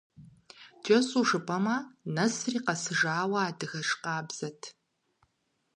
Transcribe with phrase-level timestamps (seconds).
[0.85, 1.77] КӀэщӀу жыпӀэмэ,
[2.15, 4.61] нэсри къэсыжауэ адыгэш къабзэт.